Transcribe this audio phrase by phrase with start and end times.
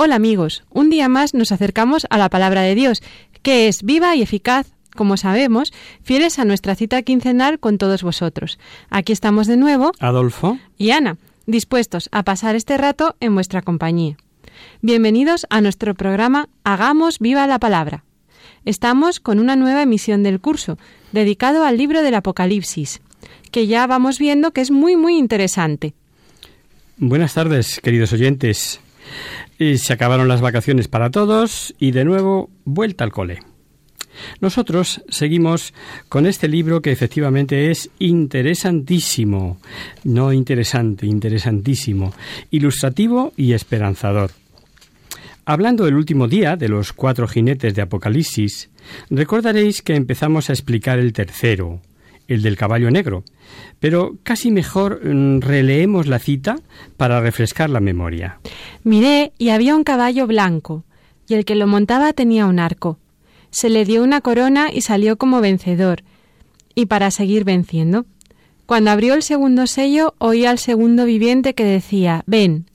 [0.00, 3.02] Hola amigos, un día más nos acercamos a la palabra de Dios,
[3.42, 5.72] que es viva y eficaz, como sabemos,
[6.04, 8.60] fieles a nuestra cita quincenal con todos vosotros.
[8.90, 10.56] Aquí estamos de nuevo, Adolfo.
[10.76, 14.16] y Ana, dispuestos a pasar este rato en vuestra compañía.
[14.82, 18.04] Bienvenidos a nuestro programa Hagamos viva la palabra.
[18.64, 20.78] Estamos con una nueva emisión del curso,
[21.10, 23.00] dedicado al libro del Apocalipsis,
[23.50, 25.92] que ya vamos viendo que es muy muy interesante.
[26.98, 28.80] Buenas tardes, queridos oyentes.
[29.58, 33.40] Eh, Se acabaron las vacaciones para todos y de nuevo vuelta al cole.
[34.40, 35.74] Nosotros seguimos
[36.08, 39.58] con este libro que efectivamente es interesantísimo,
[40.04, 42.12] no interesante, interesantísimo,
[42.50, 44.32] ilustrativo y esperanzador.
[45.44, 48.70] Hablando del último día de los cuatro jinetes de Apocalipsis,
[49.08, 51.80] recordaréis que empezamos a explicar el tercero,
[52.28, 53.24] el del caballo negro,
[53.80, 56.56] pero casi mejor mm, releemos la cita
[56.96, 58.38] para refrescar la memoria.
[58.84, 60.84] Miré y había un caballo blanco,
[61.26, 62.98] y el que lo montaba tenía un arco.
[63.50, 66.04] Se le dio una corona y salió como vencedor,
[66.74, 68.04] y para seguir venciendo.
[68.66, 72.66] Cuando abrió el segundo sello, oí al segundo viviente que decía Ven.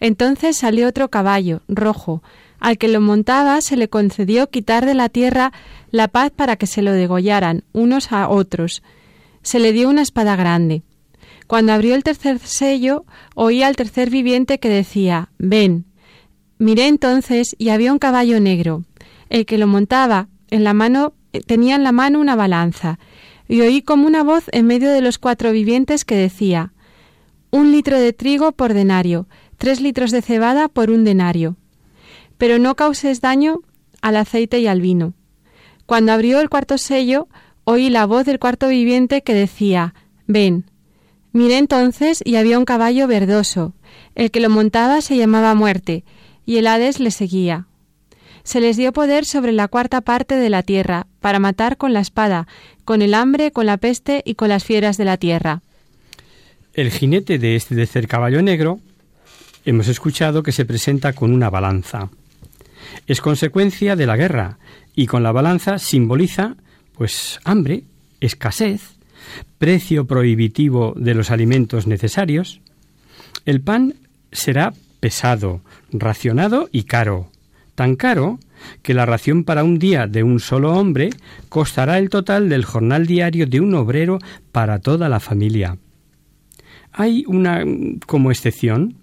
[0.00, 2.22] Entonces salió otro caballo, rojo.
[2.58, 5.52] Al que lo montaba se le concedió quitar de la tierra
[5.92, 8.82] la paz para que se lo degollaran unos a otros.
[9.46, 10.82] Se le dio una espada grande.
[11.46, 13.04] Cuando abrió el tercer sello,
[13.36, 15.84] oí al tercer viviente que decía Ven.
[16.58, 18.82] Miré entonces y había un caballo negro.
[19.30, 21.12] El que lo montaba en la mano
[21.46, 22.98] tenía en la mano una balanza,
[23.46, 26.72] y oí como una voz en medio de los cuatro vivientes que decía
[27.52, 29.28] Un litro de trigo por denario,
[29.58, 31.54] tres litros de cebada por un denario.
[32.36, 33.60] Pero no causes daño
[34.02, 35.14] al aceite y al vino.
[35.86, 37.28] Cuando abrió el cuarto sello,
[37.68, 39.92] oí la voz del cuarto viviente que decía
[40.28, 40.64] Ven.
[41.32, 43.74] Miré entonces y había un caballo verdoso.
[44.14, 46.04] El que lo montaba se llamaba Muerte,
[46.46, 47.66] y el Hades le seguía.
[48.44, 52.00] Se les dio poder sobre la cuarta parte de la tierra, para matar con la
[52.00, 52.46] espada,
[52.84, 55.60] con el hambre, con la peste y con las fieras de la tierra.
[56.72, 58.78] El jinete de este tercer caballo negro
[59.64, 62.10] hemos escuchado que se presenta con una balanza.
[63.08, 64.58] Es consecuencia de la guerra
[64.94, 66.54] y con la balanza simboliza
[66.96, 67.84] pues hambre,
[68.20, 68.96] escasez,
[69.58, 72.60] precio prohibitivo de los alimentos necesarios.
[73.44, 73.94] El pan
[74.32, 75.62] será pesado,
[75.92, 77.30] racionado y caro,
[77.74, 78.38] tan caro
[78.82, 81.10] que la ración para un día de un solo hombre
[81.48, 84.18] costará el total del jornal diario de un obrero
[84.50, 85.78] para toda la familia.
[86.92, 87.62] Hay una
[88.06, 88.96] como excepción,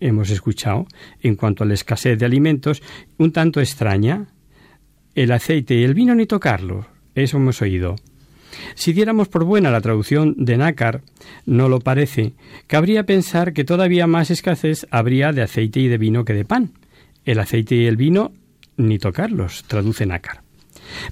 [0.00, 0.86] hemos escuchado,
[1.20, 2.82] en cuanto a la escasez de alimentos,
[3.18, 4.26] un tanto extraña.
[5.14, 7.96] El aceite y el vino ni tocarlo, eso hemos oído.
[8.74, 11.02] Si diéramos por buena la traducción de nácar,
[11.44, 12.34] no lo parece,
[12.66, 16.70] cabría pensar que todavía más escasez habría de aceite y de vino que de pan.
[17.24, 18.32] El aceite y el vino
[18.76, 20.42] ni tocarlos, traduce nácar.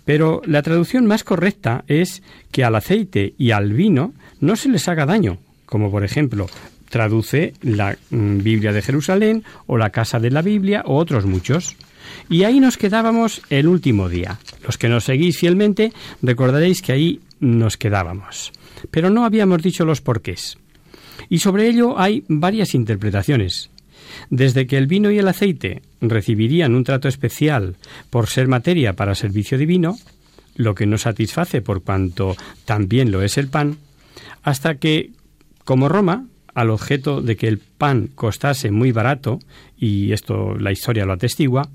[0.04, 2.22] Pero la traducción más correcta es
[2.52, 6.46] que al aceite y al vino no se les haga daño, como por ejemplo
[6.94, 11.76] traduce la mm, Biblia de Jerusalén o la Casa de la Biblia o otros muchos.
[12.28, 14.38] Y ahí nos quedábamos el último día.
[14.64, 15.92] Los que nos seguís fielmente
[16.22, 18.52] recordaréis que ahí nos quedábamos.
[18.90, 20.58] Pero no habíamos dicho los porqués.
[21.28, 23.70] Y sobre ello hay varias interpretaciones.
[24.30, 27.76] Desde que el vino y el aceite recibirían un trato especial
[28.10, 29.96] por ser materia para servicio divino,
[30.56, 33.78] lo que no satisface por cuanto también lo es el pan,
[34.42, 35.10] hasta que,
[35.64, 39.40] como Roma, al objeto de que el pan costase muy barato,
[39.76, 41.68] y esto la historia lo atestigua,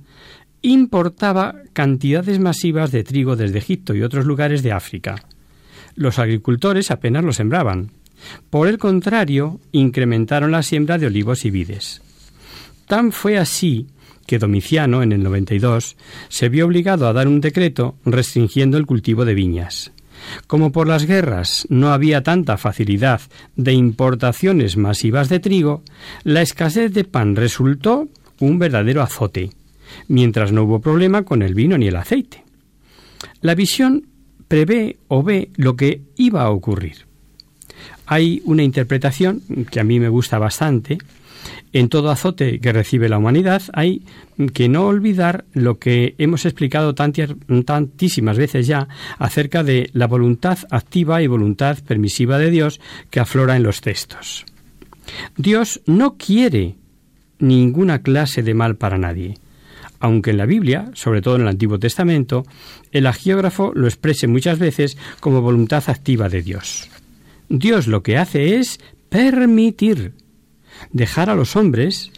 [0.61, 5.23] importaba cantidades masivas de trigo desde Egipto y otros lugares de África.
[5.95, 7.91] Los agricultores apenas lo sembraban.
[8.49, 12.01] Por el contrario, incrementaron la siembra de olivos y vides.
[12.87, 13.87] Tan fue así
[14.25, 15.97] que Domiciano, en el 92,
[16.27, 19.91] se vio obligado a dar un decreto restringiendo el cultivo de viñas.
[20.47, 23.21] Como por las guerras no había tanta facilidad
[23.55, 25.83] de importaciones masivas de trigo,
[26.23, 28.07] la escasez de pan resultó
[28.39, 29.51] un verdadero azote,
[30.07, 32.43] mientras no hubo problema con el vino ni el aceite.
[33.41, 34.07] La visión
[34.47, 37.07] prevé o ve lo que iba a ocurrir.
[38.05, 40.97] Hay una interpretación que a mí me gusta bastante.
[41.71, 44.03] En todo azote que recibe la humanidad hay
[44.53, 48.87] que no olvidar lo que hemos explicado tantísimas veces ya
[49.19, 52.81] acerca de la voluntad activa y voluntad permisiva de Dios
[53.11, 54.45] que aflora en los textos.
[55.37, 56.75] Dios no quiere
[57.37, 59.35] ninguna clase de mal para nadie
[59.99, 62.45] aunque en la Biblia, sobre todo en el Antiguo Testamento,
[62.91, 66.89] el agiógrafo lo exprese muchas veces como voluntad activa de Dios.
[67.49, 68.79] Dios lo que hace es
[69.09, 70.13] permitir,
[70.91, 72.11] dejar a los hombres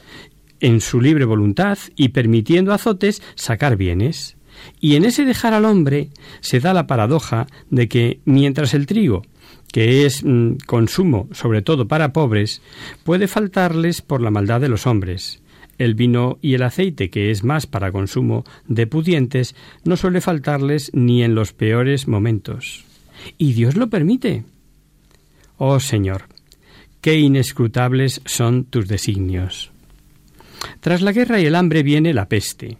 [0.59, 4.37] en su libre voluntad y permitiendo azotes sacar bienes.
[4.79, 6.09] Y en ese dejar al hombre
[6.39, 9.23] se da la paradoja de que mientras el trigo,
[9.71, 12.61] que es mm, consumo sobre todo para pobres,
[13.03, 15.41] puede faltarles por la maldad de los hombres,
[15.77, 20.91] el vino y el aceite, que es más para consumo de pudientes, no suele faltarles
[20.93, 22.85] ni en los peores momentos.
[23.37, 24.43] Y Dios lo permite.
[25.57, 26.25] Oh Señor,
[27.01, 29.71] qué inescrutables son tus designios.
[30.79, 32.77] Tras la guerra y el hambre viene la peste.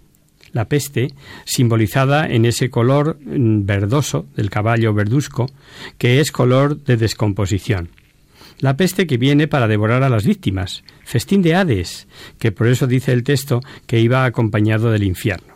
[0.54, 1.14] La peste,
[1.46, 5.50] simbolizada en ese color mm, verdoso del caballo verduzco,
[5.98, 7.90] que es color de descomposición
[8.62, 12.08] la peste que viene para devorar a las víctimas, festín de Hades,
[12.38, 15.56] que por eso dice el texto que iba acompañado del infierno.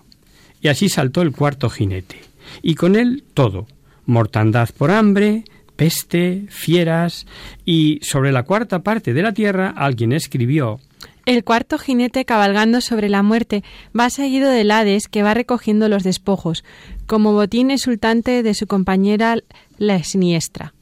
[0.60, 2.20] Y así saltó el cuarto jinete,
[2.64, 3.68] y con él todo,
[4.06, 5.44] mortandad por hambre,
[5.76, 7.26] peste, fieras,
[7.66, 10.80] y sobre la cuarta parte de la tierra alguien escribió
[11.26, 13.64] el cuarto jinete cabalgando sobre la muerte
[14.00, 16.64] va seguido del Hades que va recogiendo los despojos,
[17.08, 19.38] como botín exultante de su compañera
[19.80, 20.74] la siniestra.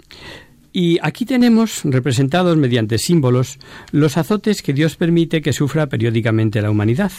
[0.73, 3.57] Y aquí tenemos representados mediante símbolos
[3.91, 7.11] los azotes que Dios permite que sufra periódicamente la humanidad.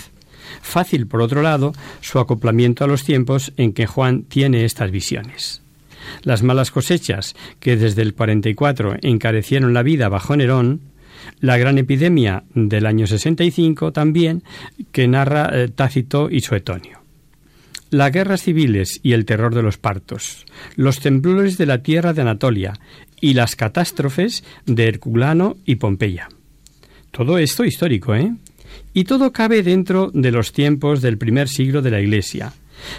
[0.61, 5.64] Fácil, por otro lado, su acoplamiento a los tiempos en que Juan tiene estas visiones.
[6.23, 10.81] Las malas cosechas que desde el 44 encarecieron la vida bajo Nerón,
[11.41, 14.43] la gran epidemia del año 65 también,
[14.93, 17.05] que narra eh, Tácito y Suetonio
[17.95, 22.23] las guerras civiles y el terror de los partos, los temblores de la tierra de
[22.23, 22.73] Anatolia
[23.21, 26.29] y las catástrofes de Herculano y Pompeya.
[27.13, 28.35] Todo esto histórico, ¿eh?
[28.93, 32.53] Y todo cabe dentro de los tiempos del primer siglo de la Iglesia.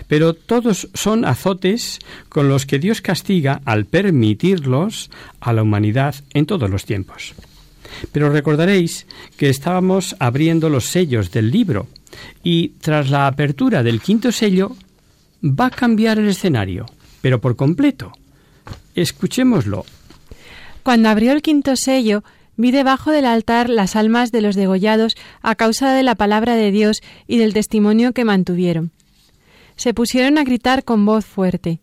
[0.08, 2.00] Pero todos son azotes
[2.30, 7.34] con los que Dios castiga al permitirlos a la humanidad en todos los tiempos.
[8.12, 9.06] Pero recordaréis
[9.38, 11.88] que estábamos abriendo los sellos del libro
[12.44, 14.76] y tras la apertura del quinto sello
[15.44, 16.86] va a cambiar el escenario,
[17.22, 18.12] pero por completo.
[18.96, 19.86] Escuchémoslo.
[20.84, 22.24] Cuando abrió el quinto sello,
[22.58, 26.72] vi debajo del altar las almas de los degollados a causa de la palabra de
[26.72, 28.92] Dios y del testimonio que mantuvieron.
[29.76, 31.80] Se pusieron a gritar con voz fuerte.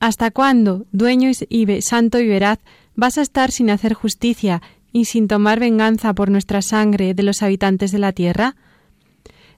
[0.00, 2.58] ¿Hasta cuándo, dueño y santo y veraz,
[2.96, 4.60] vas a estar sin hacer justicia
[4.92, 8.56] y sin tomar venganza por nuestra sangre de los habitantes de la tierra?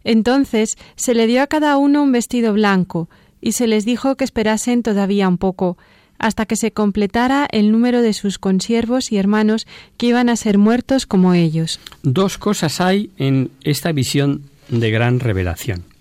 [0.04, 3.08] Entonces se le dio a cada uno un vestido blanco,
[3.40, 5.76] y se les dijo que esperasen todavía un poco,
[6.18, 10.58] hasta que se completara el número de sus consiervos y hermanos que iban a ser
[10.58, 11.80] muertos como ellos.
[12.02, 15.93] Dos cosas hay en esta visión de gran revelación.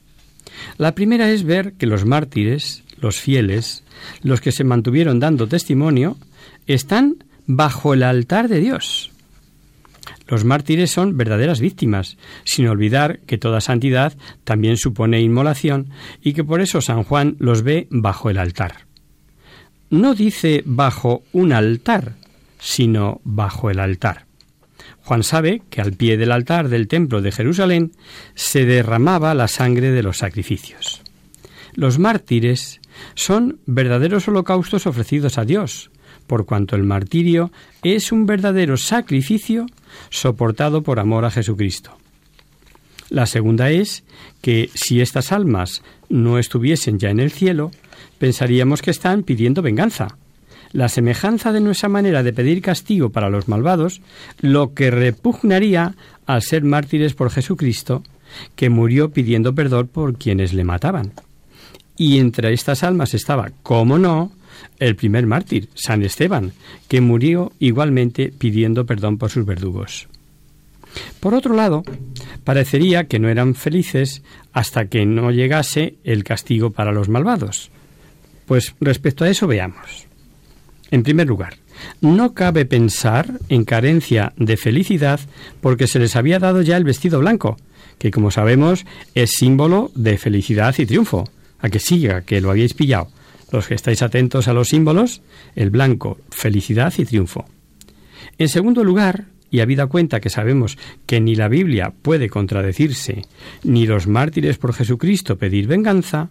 [0.78, 3.84] La primera es ver que los mártires, los fieles,
[4.22, 6.18] los que se mantuvieron dando testimonio,
[6.68, 9.12] están bajo el altar de Dios.
[10.28, 15.90] Los mártires son verdaderas víctimas, sin olvidar que toda santidad también supone inmolación
[16.22, 18.86] y que por eso San Juan los ve bajo el altar.
[19.90, 22.16] No dice bajo un altar,
[22.60, 24.26] sino bajo el altar.
[25.04, 27.92] Juan sabe que al pie del altar del templo de Jerusalén
[28.36, 31.02] se derramaba la sangre de los sacrificios.
[31.74, 32.80] Los mártires
[33.16, 35.92] son verdaderos holocaustos ofrecidos a Dios,
[36.28, 37.52] por cuanto el martirio
[37.84, 39.66] es un verdadero sacrificio
[40.10, 41.98] soportado por amor a Jesucristo.
[43.10, 44.04] La segunda es
[44.42, 47.72] que si estas almas no estuviesen ya en el cielo,
[48.20, 50.18] pensaríamos que están pidiendo venganza.
[50.74, 54.02] La semejanza de nuestra manera de pedir castigo para los malvados,
[54.42, 58.04] lo que repugnaría al ser mártires por Jesucristo,
[58.56, 61.14] que murió pidiendo perdón por quienes le mataban.
[61.96, 64.32] Y entre estas almas estaba, como no,
[64.80, 66.54] el primer mártir, San Esteban,
[66.88, 70.08] que murió igualmente pidiendo perdón por sus verdugos.
[71.20, 71.84] Por otro lado,
[72.44, 77.72] parecería que no eran felices hasta que no llegase el castigo para los malvados.
[78.46, 80.08] Pues respecto a eso veamos.
[80.94, 81.56] En primer lugar,
[82.02, 85.20] no cabe pensar en carencia de felicidad
[85.60, 87.58] porque se les había dado ya el vestido blanco,
[87.98, 88.86] que como sabemos
[89.16, 91.28] es símbolo de felicidad y triunfo.
[91.58, 93.08] A que siga, que lo habéis pillado.
[93.52, 95.24] Los que estáis atentos a los símbolos,
[95.56, 97.46] el blanco, felicidad y triunfo.
[98.38, 103.24] En segundo lugar, y habida cuenta que sabemos que ni la Biblia puede contradecirse,
[103.64, 106.30] ni los mártires por Jesucristo pedir venganza,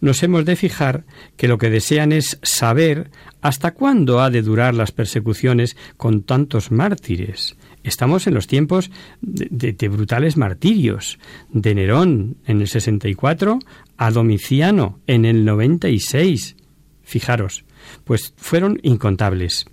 [0.00, 1.04] nos hemos de fijar
[1.36, 6.70] que lo que desean es saber hasta cuándo ha de durar las persecuciones con tantos
[6.70, 7.56] mártires.
[7.82, 8.90] Estamos en los tiempos
[9.20, 11.18] de, de brutales martirios,
[11.50, 13.58] de Nerón en el 64
[13.96, 16.56] a Domiciano en el 96.
[17.02, 17.64] Fijaros,
[18.04, 19.66] pues fueron incontables.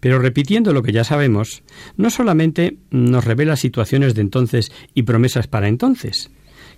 [0.00, 1.62] Pero repitiendo lo que ya sabemos,
[1.96, 6.30] no solamente nos revela situaciones de entonces y promesas para entonces,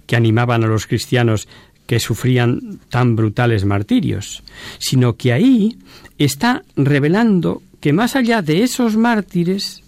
[0.06, 1.48] que animaban a los cristianos
[1.86, 4.42] que sufrían tan brutales martirios,
[4.78, 5.78] sino que ahí
[6.18, 9.82] está revelando que más allá de esos mártires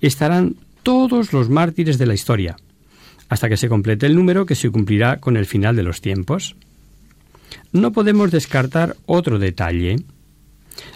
[0.00, 2.56] estarán todos los mártires de la historia,
[3.28, 6.56] hasta que se complete el número que se cumplirá con el final de los tiempos.
[7.72, 9.96] No podemos descartar otro detalle.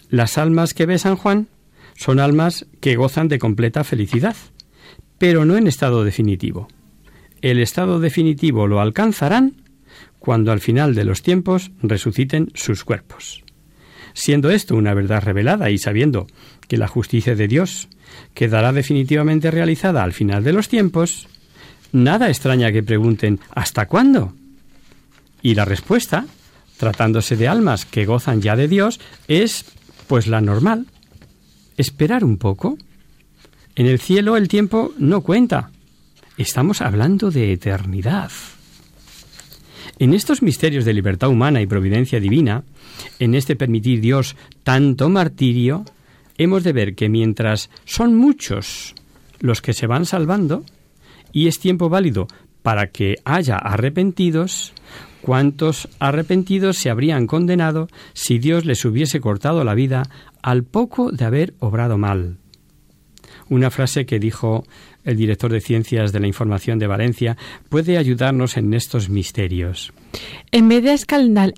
[0.09, 1.49] Las almas que ve San Juan
[1.97, 4.37] son almas que gozan de completa felicidad,
[5.19, 6.69] pero no en estado definitivo.
[7.43, 9.55] El estado definitivo lo alcanzarán
[10.21, 13.43] cuando al final de los tiempos resuciten sus cuerpos.
[14.13, 16.29] Siendo esto una verdad revelada y sabiendo
[16.69, 17.89] que la justicia de Dios
[18.35, 21.27] quedará definitivamente realizada al final de los tiempos,
[21.93, 24.35] nada extraña que pregunten ¿hasta cuándo?
[25.43, 26.27] Y la respuesta,
[26.77, 29.65] tratándose de almas que gozan ya de Dios, es
[30.07, 30.87] pues la normal.
[31.77, 32.77] Esperar un poco.
[33.75, 35.71] En el cielo el tiempo no cuenta.
[36.37, 38.31] Estamos hablando de eternidad.
[40.01, 42.65] En estos misterios de libertad humana y providencia divina,
[43.19, 45.85] en este permitir Dios tanto martirio,
[46.39, 48.95] hemos de ver que mientras son muchos
[49.41, 50.65] los que se van salvando,
[51.33, 52.29] y es tiempo válido
[52.63, 54.73] para que haya arrepentidos,
[55.21, 60.05] ¿cuántos arrepentidos se habrían condenado si Dios les hubiese cortado la vida
[60.41, 62.39] al poco de haber obrado mal?
[63.51, 64.65] Una frase que dijo
[65.05, 67.37] el director de Ciencias de la Información de Valencia,
[67.69, 69.93] puede ayudarnos en estos misterios.
[70.53, 70.93] En vez de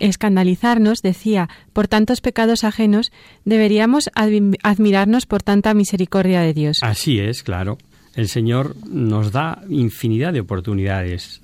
[0.01, 3.13] escandalizarnos, decía, por tantos pecados ajenos,
[3.45, 6.79] deberíamos admirarnos por tanta misericordia de Dios.
[6.81, 7.77] Así es, claro.
[8.15, 11.43] El Señor nos da infinidad de oportunidades.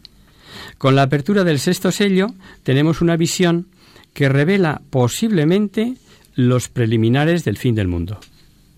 [0.78, 2.28] Con la apertura del sexto sello
[2.62, 3.66] tenemos una visión
[4.14, 5.94] que revela posiblemente
[6.34, 8.18] los preliminares del fin del mundo.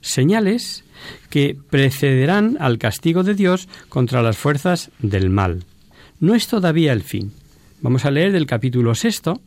[0.01, 0.83] Señales
[1.29, 5.65] que precederán al castigo de Dios contra las fuerzas del mal.
[6.21, 7.33] No es todavía el fin.
[7.81, 9.41] Vamos a leer del capítulo sexto,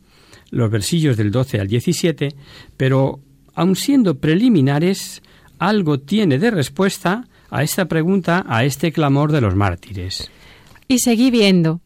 [0.50, 2.28] los versillos del 12 al 17,
[2.76, 3.20] pero
[3.54, 5.22] aun siendo preliminares,
[5.58, 10.30] algo tiene de respuesta a esta pregunta, a este clamor de los mártires.
[10.88, 11.80] Y seguí viendo.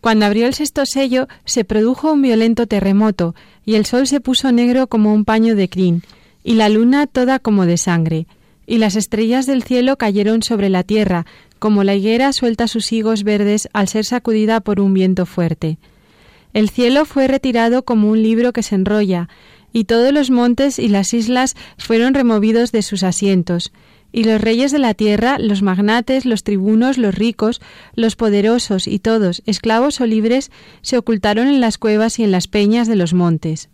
[0.00, 3.34] Cuando abrió el sexto sello, se produjo un violento terremoto,
[3.64, 6.02] y el sol se puso negro como un paño de crin,
[6.44, 8.26] y la luna toda como de sangre,
[8.66, 11.24] y las estrellas del cielo cayeron sobre la tierra,
[11.58, 15.78] como la higuera suelta sus higos verdes al ser sacudida por un viento fuerte.
[16.52, 19.28] El cielo fue retirado como un libro que se enrolla,
[19.72, 23.72] y todos los montes y las islas fueron removidos de sus asientos,
[24.12, 27.60] y los reyes de la tierra, los magnates, los tribunos, los ricos,
[27.94, 32.48] los poderosos y todos, esclavos o libres, se ocultaron en las cuevas y en las
[32.48, 33.68] peñas de los montes.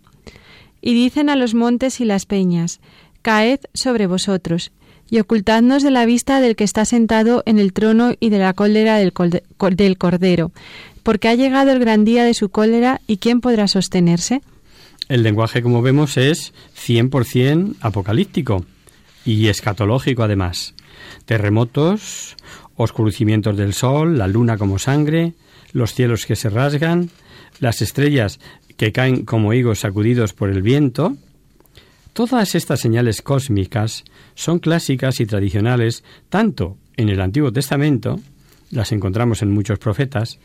[0.81, 2.81] Y dicen a los montes y las peñas,
[3.23, 4.73] Caed sobre vosotros,
[5.11, 8.55] y ocultadnos de la vista del que está sentado en el trono y de la
[8.55, 9.13] cólera del,
[9.77, 10.53] del Cordero,
[11.03, 14.41] porque ha llegado el gran día de su cólera y ¿quién podrá sostenerse?
[15.09, 16.55] El lenguaje, como vemos, es
[16.87, 18.65] 100% apocalíptico
[19.25, 20.75] y escatológico además.
[21.27, 22.37] Terremotos,
[22.77, 25.35] oscurecimientos del sol, la luna como sangre,
[25.73, 27.11] los cielos que se rasgan,
[27.61, 28.41] las estrellas
[28.77, 31.17] que caen como higos sacudidos por el viento,
[32.13, 34.05] Todas estas señales cósmicas
[34.35, 38.21] son clásicas y tradicionales tanto en el Antiguo Testamento,
[38.71, 40.39] las encontramos en muchos profetas,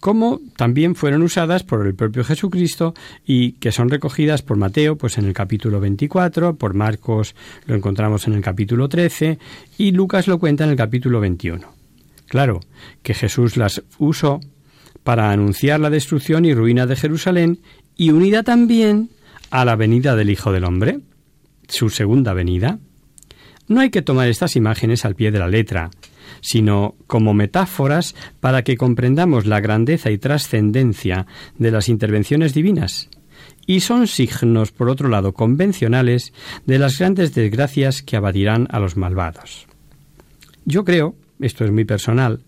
[0.00, 2.94] como también fueron usadas por el propio Jesucristo
[3.26, 7.34] y que son recogidas por Mateo pues en el capítulo 24, por Marcos
[7.66, 9.38] lo encontramos en el capítulo 13
[9.76, 11.66] y Lucas lo cuenta en el capítulo 21.
[12.28, 12.60] Claro,
[13.02, 14.40] que Jesús las usó
[15.04, 17.60] para anunciar la destrucción y ruina de Jerusalén
[17.94, 19.10] y unida también
[19.50, 21.00] a la venida del Hijo del Hombre
[21.70, 22.78] su segunda venida?
[23.68, 25.90] No hay que tomar estas imágenes al pie de la letra,
[26.40, 33.08] sino como metáforas para que comprendamos la grandeza y trascendencia de las intervenciones divinas.
[33.66, 36.32] Y son signos, por otro lado, convencionales
[36.66, 39.66] de las grandes desgracias que abatirán a los malvados.
[40.64, 42.42] Yo creo, esto es muy personal,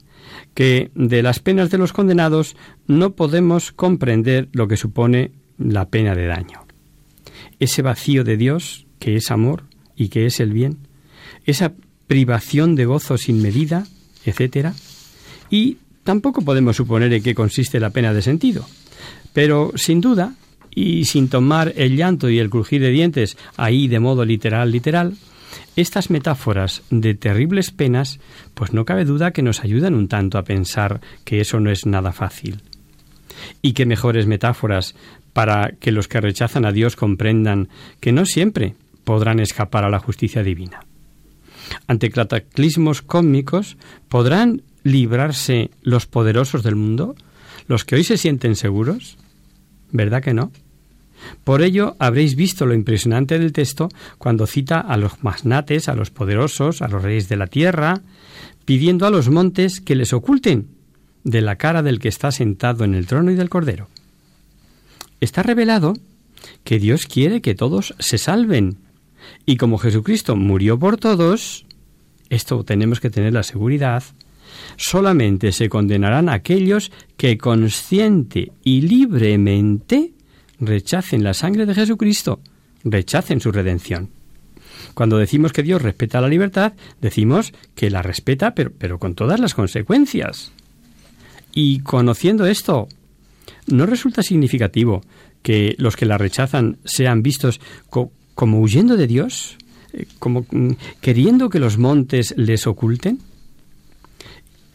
[0.54, 6.14] que de las penas de los condenados no podemos comprender lo que supone la pena
[6.14, 6.66] de daño.
[7.58, 9.64] Ese vacío de Dios, que es amor
[9.96, 10.78] y que es el bien,
[11.44, 11.72] esa
[12.06, 13.84] privación de gozo sin medida,
[14.24, 14.68] etc.
[15.50, 18.64] Y tampoco podemos suponer en qué consiste la pena de sentido.
[19.32, 20.34] Pero, sin duda,
[20.72, 25.14] y sin tomar el llanto y el crujir de dientes ahí de modo literal, literal,
[25.74, 28.20] estas metáforas de terribles penas,
[28.54, 31.86] pues no cabe duda que nos ayudan un tanto a pensar que eso no es
[31.86, 32.60] nada fácil.
[33.62, 34.94] Y qué mejores metáforas
[35.32, 37.68] para que los que rechazan a Dios comprendan
[37.98, 40.84] que no siempre podrán escapar a la justicia divina.
[41.86, 43.76] Ante cataclismos cósmicos,
[44.08, 47.14] ¿podrán librarse los poderosos del mundo?
[47.66, 49.16] ¿Los que hoy se sienten seguros?
[49.90, 50.52] ¿Verdad que no?
[51.44, 56.10] Por ello habréis visto lo impresionante del texto cuando cita a los magnates, a los
[56.10, 58.02] poderosos, a los reyes de la tierra,
[58.64, 60.68] pidiendo a los montes que les oculten
[61.24, 63.88] de la cara del que está sentado en el trono y del cordero.
[65.20, 65.94] Está revelado
[66.64, 68.78] que Dios quiere que todos se salven.
[69.44, 71.66] Y como Jesucristo murió por todos,
[72.28, 74.04] esto tenemos que tener la seguridad,
[74.76, 80.12] solamente se condenarán aquellos que consciente y libremente
[80.60, 82.40] rechacen la sangre de Jesucristo,
[82.84, 84.10] rechacen su redención.
[84.94, 89.40] Cuando decimos que Dios respeta la libertad, decimos que la respeta, pero, pero con todas
[89.40, 90.52] las consecuencias.
[91.54, 92.88] Y conociendo esto,
[93.66, 95.02] ¿no resulta significativo
[95.42, 97.60] que los que la rechazan sean vistos
[98.42, 99.56] como huyendo de Dios?
[99.92, 103.20] Eh, ¿Como mm, queriendo que los montes les oculten?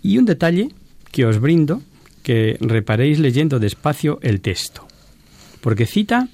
[0.01, 0.69] Y un detalle
[1.11, 1.81] que os brindo,
[2.23, 4.87] que reparéis leyendo despacio el texto
[5.67, 6.29] porque cita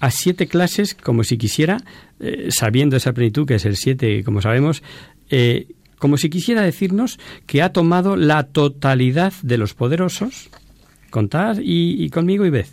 [0.00, 1.78] a siete clases como si quisiera,
[2.20, 4.82] eh, sabiendo esa plenitud que es el siete, como sabemos,
[5.30, 10.50] eh, como si quisiera decirnos que ha tomado la totalidad de los poderosos,
[11.08, 12.66] contad y, conmigo y ved,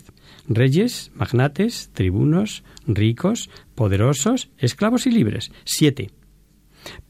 [0.48, 6.10] reyes, magnates, tribunos, ricos, poderosos, esclavos y libres, siete.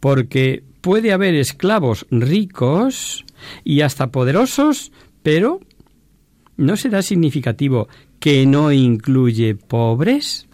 [0.00, 3.24] Porque puede haber esclavos ricos
[3.64, 5.60] y hasta poderosos, pero
[6.56, 7.88] ¿no será significativo
[8.20, 10.46] que no incluye pobres?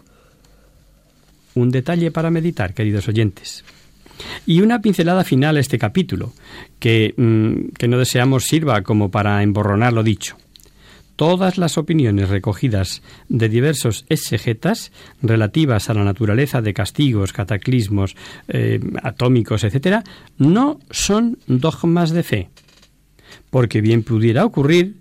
[1.53, 3.63] Un detalle para meditar, queridos oyentes.
[4.45, 6.33] Y una pincelada final a este capítulo,
[6.79, 10.37] que, mm, que no deseamos sirva como para emborronar lo dicho.
[11.21, 18.15] Todas las opiniones recogidas de diversos exegetas relativas a la naturaleza de castigos, cataclismos,
[18.47, 20.03] eh, atómicos, etc.,
[20.39, 22.49] no son dogmas de fe,
[23.51, 24.95] porque bien pudiera ocurrir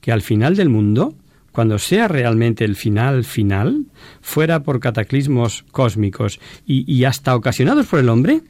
[0.00, 1.14] que al final del mundo
[1.52, 3.84] cuando sea realmente el final final,
[4.22, 8.40] fuera por cataclismos cósmicos y, hasta ocasionados por el hombre,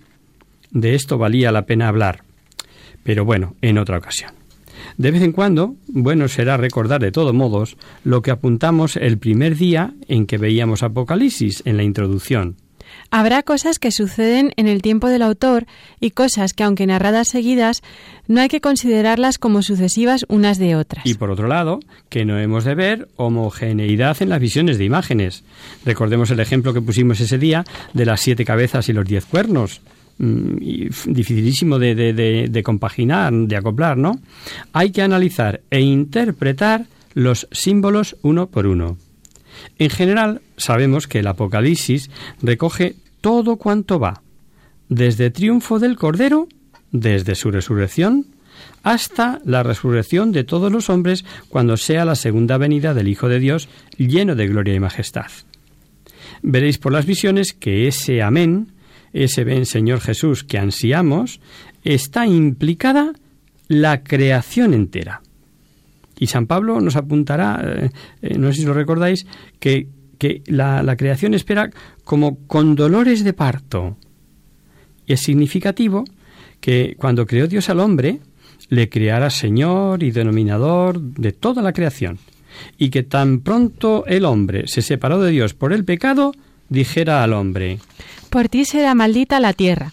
[0.71, 2.23] de esto valía la pena hablar.
[3.03, 4.46] Pero bueno, en otra ocasión.
[4.97, 9.57] De vez en cuando, bueno será recordar de todos modos lo que apuntamos el primer
[9.57, 12.57] día en que veíamos Apocalipsis en la introducción.
[13.11, 15.67] Habrá cosas que suceden en el tiempo del autor
[16.01, 17.83] y cosas que, aunque narradas seguidas,
[18.27, 21.05] no hay que considerarlas como sucesivas unas de otras.
[21.07, 25.45] Y por otro lado, que no hemos de ver homogeneidad en las visiones de imágenes.
[25.85, 29.81] Recordemos el ejemplo que pusimos ese día de las siete cabezas y los diez cuernos.
[30.19, 30.57] Mm,
[31.09, 31.95] dificilísimo de,
[32.49, 34.19] de compaginar, de acoplar, ¿no?
[34.73, 38.97] Hay que analizar e interpretar los símbolos uno por uno.
[39.79, 44.23] En general, sabemos que el Apocalipsis recoge todo cuanto va,
[44.89, 46.49] desde triunfo del Cordero,
[46.93, 48.27] desde su resurrección,
[48.83, 53.39] hasta la resurrección de todos los hombres cuando sea la segunda venida del Hijo de
[53.39, 55.27] Dios lleno de gloria y majestad.
[56.43, 58.69] Veréis por las visiones que ese amén,
[59.25, 61.41] ese ven Señor Jesús que ansiamos,
[61.85, 63.13] está implicada
[63.69, 65.23] la creación entera.
[66.19, 67.91] Y San Pablo nos apuntará, eh,
[68.23, 69.27] eh, no sé si lo recordáis,
[69.59, 69.89] que,
[70.47, 71.71] la, la, creación espera
[72.05, 73.97] como con dolores de parto.
[75.07, 76.05] Y es significativo
[76.61, 78.21] que cuando creó Dios al hombre,
[78.69, 82.19] le creara Señor y denominador de toda la creación.
[82.79, 86.33] Y que tan pronto el hombre se separó de Dios por el pecado,
[86.69, 87.79] dijera al hombre,
[88.31, 89.93] Por ti será maldita la tierra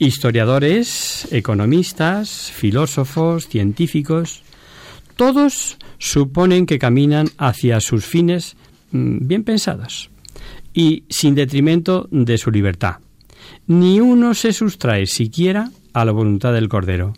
[0.00, 4.44] Historiadores, economistas, filósofos, científicos,
[5.16, 8.56] todos suponen que caminan hacia sus fines
[8.92, 10.10] mm, bien pensados
[10.72, 12.98] y sin detrimento de su libertad.
[13.66, 17.14] ni uno se sustrae siquiera a la voluntad del Cordero.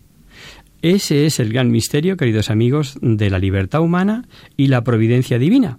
[0.81, 5.79] Ese es el gran misterio, queridos amigos, de la libertad humana y la providencia divina.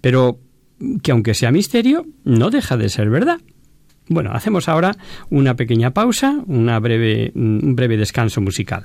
[0.00, 0.40] Pero
[1.02, 3.38] que aunque sea misterio, no deja de ser verdad.
[4.08, 4.96] Bueno, hacemos ahora
[5.30, 8.84] una pequeña pausa, una breve, un breve descanso musical.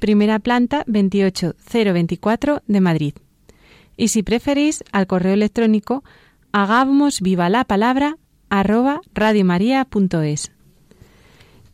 [0.00, 3.14] primera planta 28024 de Madrid.
[3.96, 6.02] Y si preferís, al correo electrónico
[6.52, 8.16] hagamos viva la palabra
[8.48, 9.00] arroba.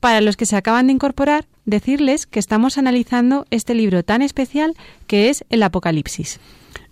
[0.01, 4.75] Para los que se acaban de incorporar, decirles que estamos analizando este libro tan especial
[5.07, 6.39] que es el Apocalipsis.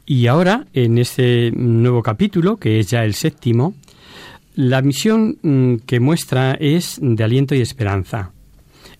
[0.07, 3.75] Y ahora, en este nuevo capítulo, que es ya el séptimo,
[4.55, 8.34] la misión mm, que muestra es de aliento y esperanza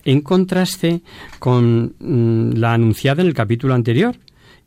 [0.05, 1.01] en contraste
[1.39, 4.15] con mm, la anunciada en el capítulo anterior,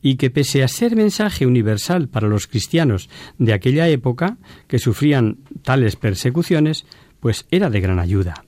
[0.02, 4.36] y que pese a ser mensaje universal para los cristianos de aquella época
[4.68, 6.86] que sufrían tales persecuciones,
[7.20, 8.44] pues era de gran ayuda.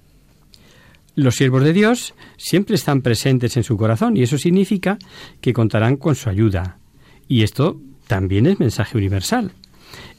[1.16, 4.98] Los siervos de Dios siempre están presentes en su corazón y eso significa
[5.40, 6.78] que contarán con su ayuda.
[7.26, 9.52] Y esto también es mensaje universal.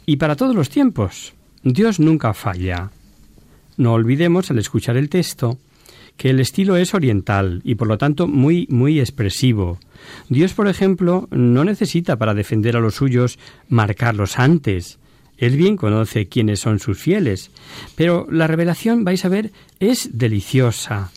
[0.05, 2.91] Y para todos los tiempos, Dios nunca falla.
[3.77, 5.57] No olvidemos al escuchar el texto
[6.21, 9.79] que el estilo es oriental y por lo tanto muy muy expresivo.
[10.29, 14.99] Dios, por ejemplo, no necesita para defender a los suyos marcarlos antes.
[15.39, 17.49] Él bien conoce quiénes son sus fieles,
[17.95, 21.09] pero la revelación, vais a ver, es deliciosa,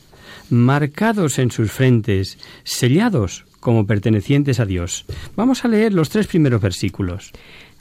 [0.49, 5.05] marcados en sus frentes, sellados como pertenecientes a Dios.
[5.37, 7.31] Vamos a leer los tres primeros versículos.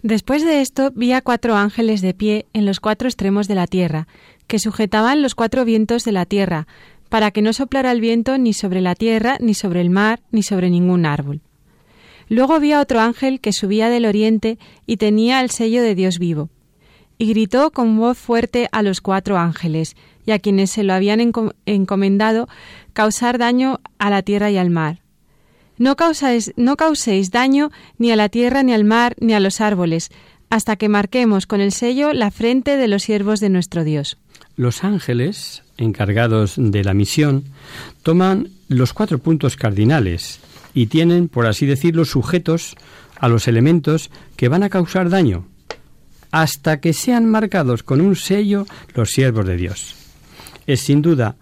[0.01, 3.67] Después de esto vi a cuatro ángeles de pie en los cuatro extremos de la
[3.67, 4.09] tierra,
[4.47, 6.67] que sujetaban los cuatro vientos de la tierra,
[7.13, 10.41] para que no soplara el viento ni sobre la tierra, ni sobre el mar, ni
[10.41, 11.41] sobre ningún árbol.
[12.27, 16.17] Luego vi a otro ángel que subía del oriente y tenía el sello de Dios
[16.17, 16.49] vivo.
[17.19, 19.95] Y gritó con voz fuerte a los cuatro ángeles,
[20.25, 21.19] y a quienes se lo habían
[21.67, 22.47] encomendado
[22.93, 25.03] causar daño a la tierra y al mar.
[25.77, 25.95] No,
[26.55, 30.09] no causéis daño ni a la tierra, ni al mar, ni a los árboles,
[30.49, 34.17] hasta que marquemos con el sello la frente de los siervos de nuestro Dios.
[34.55, 37.45] Los ángeles, encargados de la misión,
[38.03, 40.39] toman los cuatro puntos cardinales
[40.75, 42.75] y tienen, por así decirlo, sujetos
[43.17, 45.47] a los elementos que van a causar daño,
[46.29, 49.95] hasta que sean marcados con un sello los siervos de Dios.
[50.67, 51.35] Es sin duda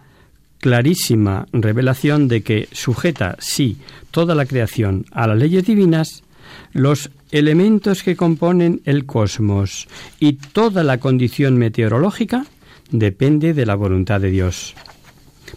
[0.59, 3.77] clarísima revelación de que sujeta, sí,
[4.11, 6.23] toda la creación a las leyes divinas,
[6.71, 9.87] los elementos que componen el cosmos
[10.19, 12.45] y toda la condición meteorológica
[12.91, 14.75] depende de la voluntad de Dios.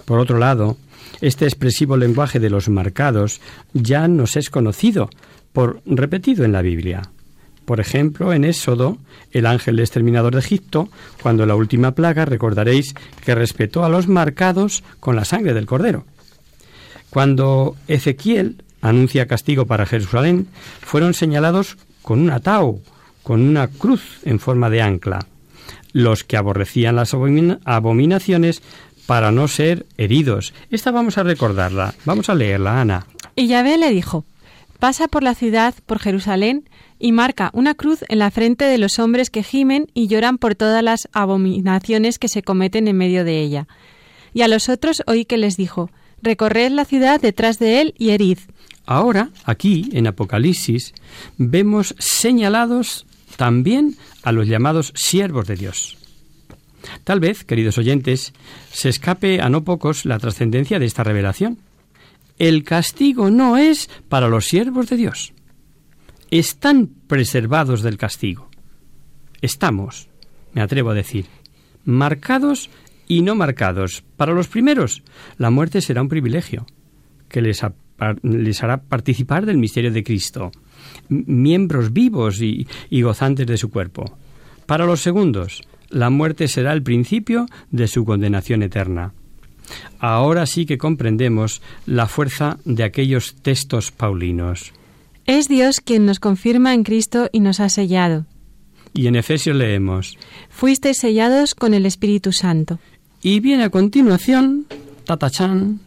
[0.04, 0.76] Por otro lado,
[1.20, 3.40] este expresivo lenguaje de los marcados
[3.72, 5.10] ya nos es conocido
[5.52, 7.02] por repetido en la Biblia.
[7.64, 8.98] Por ejemplo, en Éxodo,
[9.30, 10.88] el ángel exterminador de Egipto,
[11.22, 12.94] cuando la última plaga, recordaréis
[13.24, 16.04] que respetó a los marcados con la sangre del cordero.
[17.08, 20.48] Cuando Ezequiel anuncia castigo para Jerusalén,
[20.80, 22.80] fueron señalados con un atao,
[23.22, 25.26] con una cruz en forma de ancla.
[25.94, 28.60] Los que aborrecían las abominaciones
[29.06, 30.52] para no ser heridos.
[30.70, 31.94] Esta vamos a recordarla.
[32.04, 33.06] Vamos a leerla, Ana.
[33.36, 34.26] Y Yahvé le dijo,
[34.78, 38.98] pasa por la ciudad, por Jerusalén, y marca una cruz en la frente de los
[38.98, 43.40] hombres que gimen y lloran por todas las abominaciones que se cometen en medio de
[43.40, 43.66] ella.
[44.32, 45.90] Y a los otros oí que les dijo,
[46.22, 48.38] recorred la ciudad detrás de él y herid.
[48.86, 50.92] Ahora, aquí, en Apocalipsis,
[51.38, 55.98] vemos señalados también a los llamados siervos de Dios.
[57.04, 58.32] Tal vez, queridos oyentes,
[58.72, 61.58] se escape a no pocos la trascendencia de esta revelación.
[62.38, 65.32] El castigo no es para los siervos de Dios.
[66.30, 68.48] Están preservados del castigo.
[69.40, 70.08] Estamos,
[70.52, 71.26] me atrevo a decir,
[71.84, 72.70] marcados
[73.06, 74.02] y no marcados.
[74.16, 75.02] Para los primeros,
[75.38, 76.66] la muerte será un privilegio
[77.28, 77.62] que les,
[78.22, 80.50] les hará participar del misterio de Cristo,
[81.08, 84.16] miembros vivos y, y gozantes de su cuerpo.
[84.66, 89.12] Para los segundos, la muerte será el principio de su condenación eterna.
[89.98, 94.72] Ahora sí que comprendemos la fuerza de aquellos textos paulinos.
[95.26, 98.26] Es Dios quien nos confirma en Cristo y nos ha sellado.
[98.92, 100.18] Y en Efesios leemos,
[100.50, 102.78] Fuisteis sellados con el Espíritu Santo.
[103.22, 104.66] Y viene a continuación,
[105.04, 105.80] tatachán,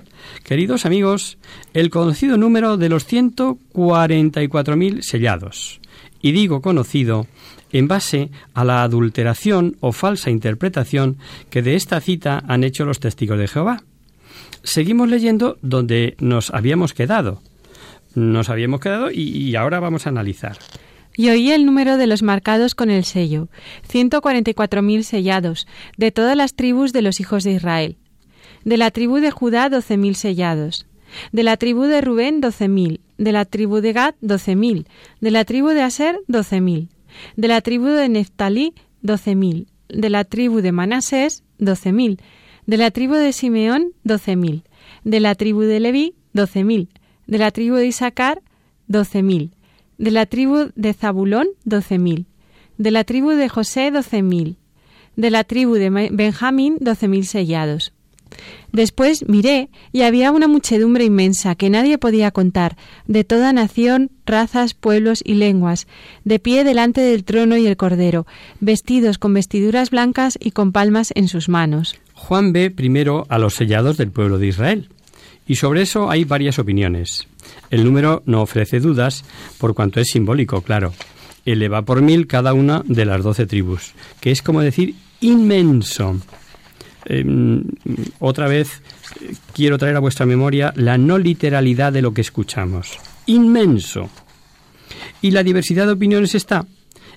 [0.43, 1.37] queridos amigos,
[1.73, 5.79] el conocido número de los 144.000 sellados.
[6.21, 7.27] Y digo conocido
[7.71, 11.17] en base a la adulteración o falsa interpretación
[11.49, 13.83] que de esta cita han hecho los testigos de Jehová.
[14.63, 17.41] Seguimos leyendo donde nos habíamos quedado.
[18.15, 20.57] Nos habíamos quedado y, ahora vamos a analizar.
[21.15, 23.47] Y oí el número de los marcados con el sello,
[23.91, 27.97] 144.000 sellados, de todas las tribus de los hijos de Israel.
[28.67, 30.85] De la tribu de Judá, 12.000 sellados.
[31.31, 32.99] De la tribu de Rubén, 12.000.
[33.17, 34.85] De la tribu de Gad, 12.000.
[35.21, 36.89] De la tribu de Aser, 12.000.
[37.37, 39.67] De la tribu de Neftalí, 12.000.
[39.87, 42.19] De la tribu de Manasés, 12.000.
[42.65, 44.63] De la tribu de Simeón, 12.000.
[45.05, 46.89] De la tribu de Leví, 12.000.
[47.25, 48.41] De la tribu de Isaacar,
[48.89, 49.51] 12.000
[49.97, 52.27] de la tribu de Zabulón, doce mil.
[52.77, 54.57] De la tribu de José, doce mil.
[55.15, 57.93] De la tribu de Benjamín, doce mil sellados.
[58.71, 64.73] Después miré y había una muchedumbre inmensa que nadie podía contar, de toda nación, razas,
[64.73, 65.87] pueblos y lenguas,
[66.23, 68.27] de pie delante del trono y el cordero,
[68.59, 71.95] vestidos con vestiduras blancas y con palmas en sus manos.
[72.13, 74.89] Juan ve primero a los sellados del pueblo de Israel,
[75.47, 77.27] y sobre eso hay varias opiniones.
[77.69, 79.23] El número no ofrece dudas,
[79.57, 80.93] por cuanto es simbólico, claro.
[81.45, 86.17] Eleva por mil cada una de las doce tribus, que es como decir inmenso.
[87.09, 87.63] Em,
[88.19, 88.81] otra vez
[89.53, 92.99] quiero traer a vuestra memoria la no literalidad de lo que escuchamos.
[93.25, 94.09] Inmenso.
[95.21, 96.65] Y la diversidad de opiniones está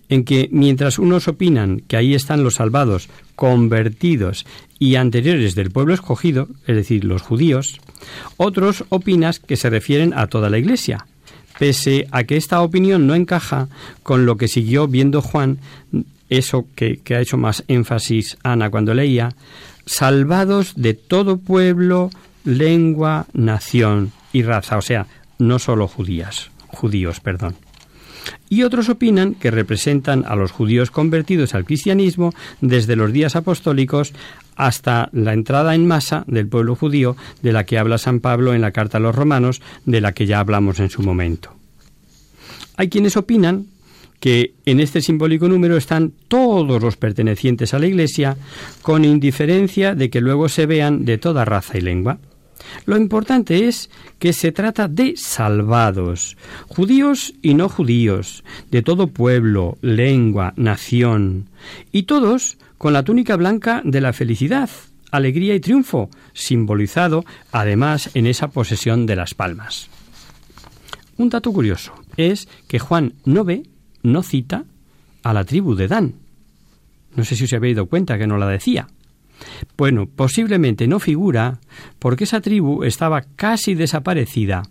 [0.08, 4.44] en que mientras unos opinan que ahí están los salvados, convertidos
[4.78, 7.80] y anteriores del pueblo escogido, es decir, los judíos,
[8.36, 11.06] otros opinan que se refieren a toda la Iglesia,
[11.58, 13.68] pese a que esta opinión no encaja
[14.02, 15.58] con lo que siguió viendo Juan,
[16.28, 19.34] eso que, que ha hecho más énfasis Ana cuando leía,
[19.90, 22.10] salvados de todo pueblo,
[22.44, 25.08] lengua, nación y raza, o sea,
[25.40, 27.56] no solo judías, judíos, perdón.
[28.48, 34.12] Y otros opinan que representan a los judíos convertidos al cristianismo desde los días apostólicos
[34.54, 38.60] hasta la entrada en masa del pueblo judío de la que habla San Pablo en
[38.60, 41.56] la carta a los romanos, de la que ya hablamos en su momento.
[42.76, 43.66] Hay quienes opinan
[44.20, 48.36] que en este simbólico número están todos los pertenecientes a la Iglesia,
[48.82, 52.18] con indiferencia de que luego se vean de toda raza y lengua.
[52.84, 56.36] Lo importante es que se trata de salvados,
[56.68, 61.48] judíos y no judíos, de todo pueblo, lengua, nación,
[61.90, 64.70] y todos con la túnica blanca de la felicidad,
[65.10, 69.88] alegría y triunfo, simbolizado además en esa posesión de las palmas.
[71.16, 73.64] Un dato curioso es que Juan no ve,
[74.02, 74.64] no cita
[75.22, 76.14] a la tribu de Dan.
[77.16, 78.86] No sé si os habéis dado cuenta que no la decía.
[79.76, 81.58] Bueno, posiblemente no figura
[81.98, 84.62] porque esa tribu estaba casi desaparecida.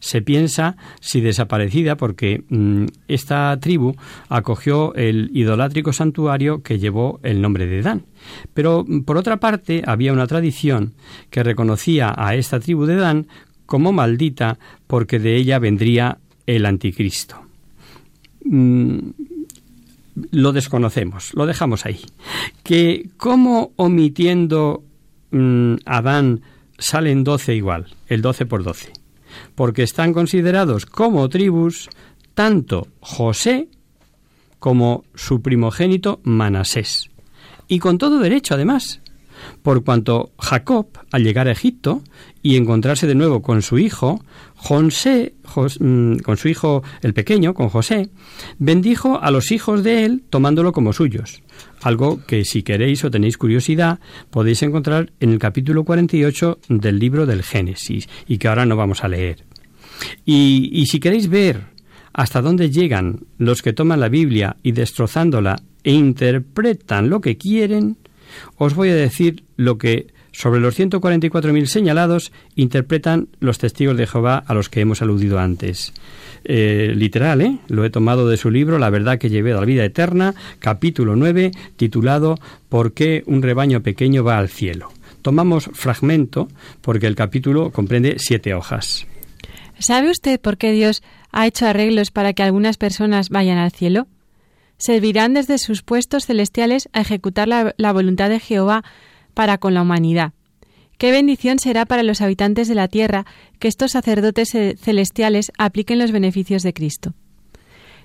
[0.00, 3.96] Se piensa si desaparecida porque mm, esta tribu
[4.28, 8.04] acogió el idolátrico santuario que llevó el nombre de Dan.
[8.54, 10.94] Pero mm, por otra parte había una tradición
[11.30, 13.26] que reconocía a esta tribu de Dan
[13.66, 17.47] como maldita porque de ella vendría el anticristo.
[18.50, 19.10] Mm,
[20.30, 22.00] lo desconocemos, lo dejamos ahí.
[22.62, 24.82] Que como omitiendo
[25.30, 26.40] mm, Adán
[26.78, 28.92] salen doce igual, el doce por doce,
[29.54, 31.90] porque están considerados como tribus
[32.34, 33.68] tanto José
[34.58, 37.10] como su primogénito Manasés.
[37.68, 39.02] Y con todo derecho, además,
[39.62, 42.02] por cuanto Jacob, al llegar a Egipto
[42.42, 44.24] y encontrarse de nuevo con su hijo,
[44.54, 45.34] José,
[45.80, 48.10] mm, con su hijo el pequeño, con José,
[48.58, 51.42] bendijo a los hijos de él tomándolo como suyos.
[51.82, 57.26] Algo que si queréis o tenéis curiosidad podéis encontrar en el capítulo 48 del libro
[57.26, 59.44] del Génesis y que ahora no vamos a leer.
[60.24, 61.78] Y, y si queréis ver
[62.12, 67.96] hasta dónde llegan los que toman la Biblia y destrozándola e interpretan lo que quieren,
[68.56, 74.44] os voy a decir lo que sobre los 144.000 señalados interpretan los testigos de Jehová
[74.46, 75.92] a los que hemos aludido antes.
[76.44, 77.58] Eh, literal, ¿eh?
[77.68, 81.16] Lo he tomado de su libro La verdad que llevé a la vida eterna, capítulo
[81.16, 82.36] 9, titulado
[82.68, 84.90] ¿Por qué un rebaño pequeño va al cielo?
[85.22, 86.48] Tomamos fragmento
[86.80, 89.06] porque el capítulo comprende siete hojas.
[89.78, 94.06] ¿Sabe usted por qué Dios ha hecho arreglos para que algunas personas vayan al cielo?
[94.78, 98.84] Servirán desde sus puestos celestiales a ejecutar la, voluntad de Jehová
[99.34, 100.32] para con la humanidad.
[100.96, 103.26] Qué bendición será para los habitantes de la tierra
[103.58, 107.14] que estos sacerdotes celestiales apliquen los beneficios de Cristo.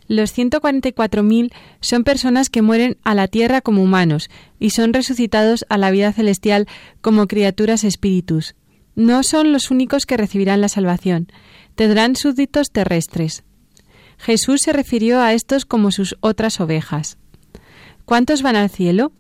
[0.07, 5.77] Los 144.000 son personas que mueren a la tierra como humanos y son resucitados a
[5.77, 6.67] la vida celestial
[7.01, 8.55] como criaturas espíritus.
[8.95, 11.27] No son los únicos que recibirán la salvación,
[11.75, 13.43] tendrán súbditos terrestres.
[14.23, 17.17] Jesús se refirió a estos como sus otras ovejas.
[18.05, 19.11] ¿Cuántos van al cielo?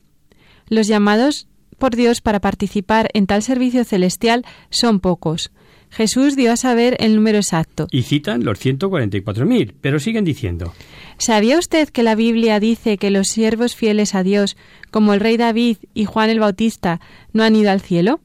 [0.69, 5.51] Los llamados por Dios para participar en tal servicio celestial son pocos.
[5.89, 7.87] Jesús dio a saber el número exacto.
[7.91, 10.73] Y citan los 144.000, pero siguen diciendo.
[11.17, 14.55] ¿Sabía usted que la Biblia dice que los siervos fieles a Dios,
[14.89, 17.01] como el rey David y Juan el Bautista,
[17.33, 18.21] no han ido al cielo?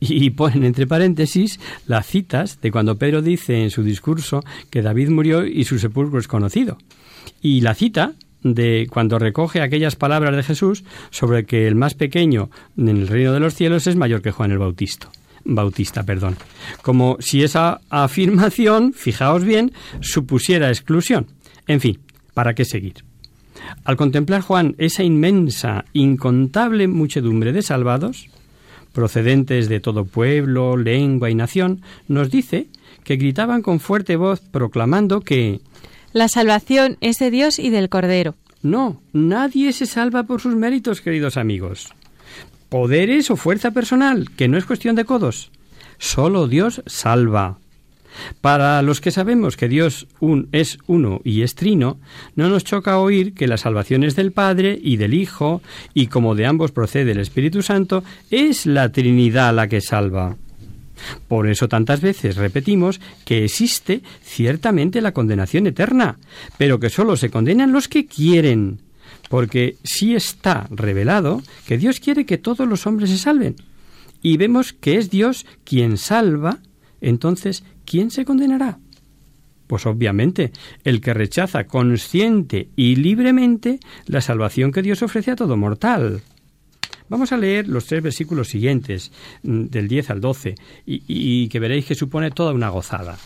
[0.00, 5.10] Y ponen entre paréntesis las citas de cuando Pedro dice en su discurso que David
[5.10, 6.78] murió y su sepulcro es conocido.
[7.40, 12.50] Y la cita de cuando recoge aquellas palabras de Jesús sobre que el más pequeño
[12.76, 15.08] en el reino de los cielos es mayor que Juan el Bautista.
[15.44, 16.36] Bautista, perdón.
[16.82, 21.26] Como si esa afirmación, fijaos bien, supusiera exclusión.
[21.66, 22.00] En fin,
[22.34, 23.04] ¿para qué seguir?
[23.84, 28.28] Al contemplar Juan esa inmensa, incontable muchedumbre de salvados,
[28.96, 32.68] procedentes de todo pueblo, lengua y nación, nos dice
[33.04, 35.60] que gritaban con fuerte voz proclamando que
[36.14, 38.36] La salvación es de Dios y del Cordero.
[38.62, 41.92] No, nadie se salva por sus méritos, queridos amigos.
[42.70, 45.50] Poderes o fuerza personal, que no es cuestión de codos.
[45.98, 47.58] Solo Dios salva.
[48.40, 51.98] Para los que sabemos que Dios un, es uno y es trino,
[52.34, 55.62] no nos choca oír que la salvación es del Padre y del Hijo,
[55.94, 60.36] y como de ambos procede el Espíritu Santo, es la Trinidad la que salva.
[61.28, 66.18] Por eso tantas veces repetimos que existe ciertamente la condenación eterna,
[66.58, 68.80] pero que sólo se condenan los que quieren,
[69.28, 73.56] porque sí está revelado que Dios quiere que todos los hombres se salven.
[74.22, 76.58] Y vemos que es Dios quien salva,
[77.00, 78.78] entonces, ¿quién se condenará?
[79.66, 80.52] Pues obviamente,
[80.84, 86.22] el que rechaza consciente y libremente la salvación que Dios ofrece a todo mortal.
[87.08, 89.12] Vamos a leer los tres versículos siguientes,
[89.42, 90.54] mm, del 10 al 12,
[90.86, 93.16] y, y que veréis que supone toda una gozada.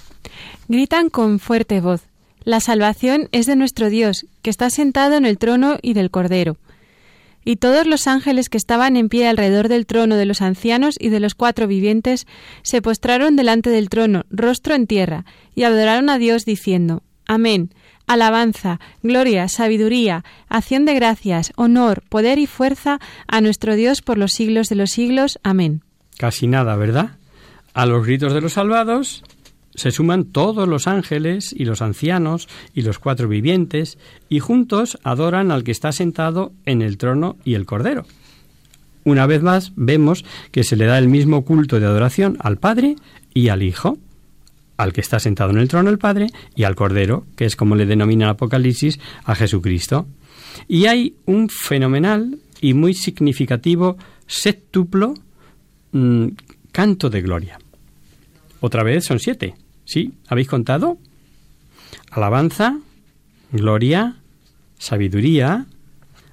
[0.69, 2.03] Gritan con fuerte voz.
[2.45, 6.57] La salvación es de nuestro Dios, que está sentado en el trono y del Cordero.
[7.45, 11.09] Y todos los ángeles que estaban en pie alrededor del trono de los ancianos y
[11.09, 12.27] de los cuatro vivientes
[12.63, 15.25] se postraron delante del trono, rostro en tierra,
[15.55, 17.71] y adoraron a Dios diciendo, Amén.
[18.07, 24.33] Alabanza, gloria, sabiduría, acción de gracias, honor, poder y fuerza a nuestro Dios por los
[24.33, 25.39] siglos de los siglos.
[25.45, 25.83] Amén.
[26.19, 27.19] Casi nada, ¿verdad?
[27.73, 29.23] A los gritos de los salvados
[29.75, 33.99] se suman todos los ángeles y los ancianos y los cuatro vivientes,
[34.29, 38.07] y juntos adoran al que está sentado en el trono y el cordero.
[39.05, 42.97] Una vez más vemos que se le da el mismo culto de adoración al Padre
[43.33, 43.99] y al Hijo
[44.81, 47.77] al que está sentado en el trono el Padre y al Cordero, que es como
[47.77, 50.07] le denomina el Apocalipsis a Jesucristo.
[50.69, 55.13] Y hay un fenomenal y muy significativo séptuplo
[55.93, 56.29] mm,
[56.73, 57.59] canto de gloria.
[58.61, 59.55] Otra vez son siete.
[59.85, 60.13] ¿Sí?
[60.29, 60.99] ¿Habéis contado?
[62.11, 62.79] Alabanza,
[63.53, 64.17] gloria,
[64.79, 65.67] sabiduría,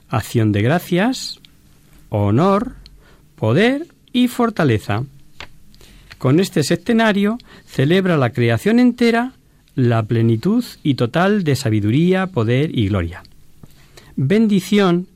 [0.09, 1.39] acción de gracias,
[2.09, 2.75] honor,
[3.36, 5.03] poder y fortaleza.
[6.17, 9.34] Con este septenario celebra la creación entera,
[9.75, 13.23] la plenitud y total de sabiduría, poder y gloria.
[14.15, 15.07] Bendición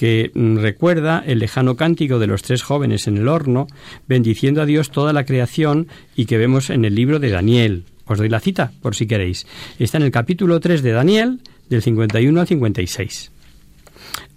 [0.00, 3.66] que mm, recuerda el lejano cántico de los tres jóvenes en el horno,
[4.08, 7.84] bendiciendo a Dios toda la creación y que vemos en el libro de Daniel.
[8.06, 9.46] Os doy la cita, por si queréis.
[9.78, 13.30] Está en el capítulo 3 de Daniel, del 51 al 56.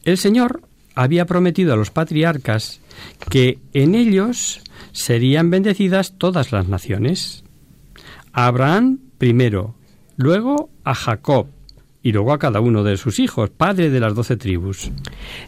[0.03, 0.63] El Señor
[0.95, 2.81] había prometido a los patriarcas
[3.29, 4.59] que en ellos
[4.91, 7.45] serían bendecidas todas las naciones.
[8.33, 9.75] A Abraham primero,
[10.17, 11.47] luego a Jacob,
[12.03, 14.91] y luego a cada uno de sus hijos, padre de las doce tribus.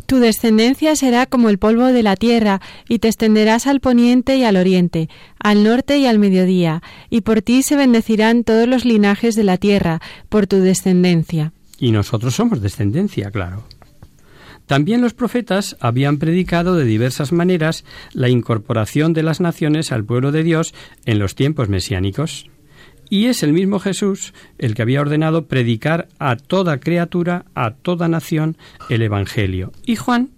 [0.05, 4.45] Tu descendencia será como el polvo de la tierra, y te extenderás al poniente y
[4.45, 9.35] al oriente, al norte y al mediodía, y por ti se bendecirán todos los linajes
[9.35, 9.99] de la tierra,
[10.29, 11.51] por tu descendencia.
[11.77, 13.63] Y nosotros somos descendencia, claro.
[14.65, 17.83] También los profetas habían predicado de diversas maneras
[18.13, 20.73] la incorporación de las naciones al pueblo de Dios
[21.05, 22.49] en los tiempos mesiánicos.
[23.09, 28.07] Y es el mismo Jesús el que había ordenado predicar a toda criatura, a toda
[28.07, 28.57] nación,
[28.89, 29.71] el Evangelio.
[29.85, 30.31] Y Juan,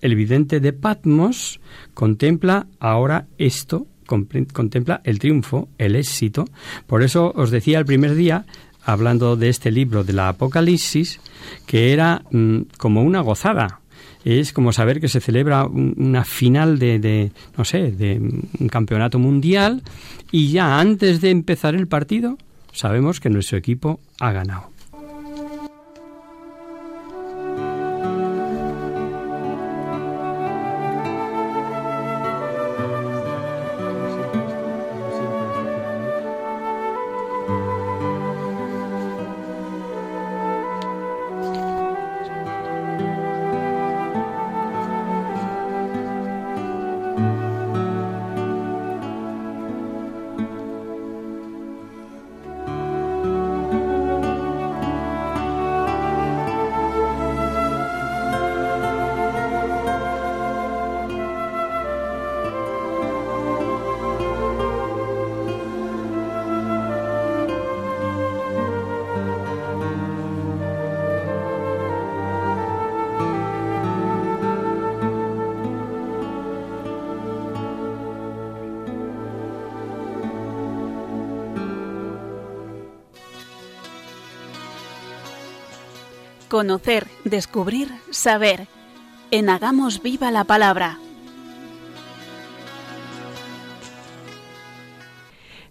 [0.00, 1.60] el vidente de Patmos,
[1.94, 6.44] contempla ahora esto, contempla el triunfo, el éxito.
[6.86, 8.46] Por eso os decía el primer día
[8.84, 11.20] hablando de este libro de la Apocalipsis,
[11.66, 13.80] que era mm, como una gozada.
[14.26, 19.20] Es como saber que se celebra una final de, de, no sé, de un campeonato
[19.20, 19.82] mundial
[20.32, 22.36] y ya antes de empezar el partido
[22.72, 24.75] sabemos que nuestro equipo ha ganado.
[86.56, 88.66] Conocer, descubrir, saber.
[89.30, 90.98] En Hagamos Viva la Palabra.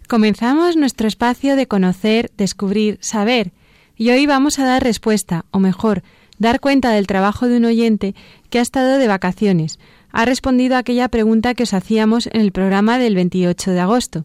[0.08, 3.50] Comenzamos nuestro espacio de conocer, descubrir, saber.
[3.96, 6.04] Y hoy vamos a dar respuesta, o mejor,
[6.38, 8.14] dar cuenta del trabajo de un oyente
[8.48, 9.80] que ha estado de vacaciones.
[10.12, 14.24] Ha respondido a aquella pregunta que os hacíamos en el programa del 28 de agosto.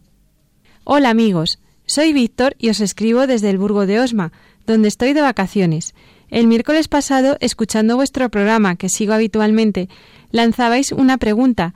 [0.84, 4.30] Hola amigos, soy Víctor y os escribo desde el Burgo de Osma,
[4.64, 5.92] donde estoy de vacaciones.
[6.32, 9.90] El miércoles pasado, escuchando vuestro programa, que sigo habitualmente,
[10.30, 11.74] lanzabais una pregunta.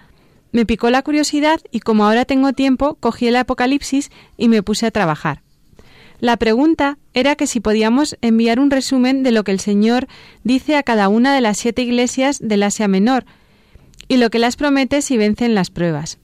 [0.51, 4.87] Me picó la curiosidad y como ahora tengo tiempo, cogí el Apocalipsis y me puse
[4.87, 5.43] a trabajar.
[6.21, 10.09] La pregunta era que si podíamos enviar un resumen de lo que el Señor
[10.43, 13.27] dice a cada una de las siete iglesias del Asia Menor
[14.09, 16.17] y lo que las promete si vencen las pruebas.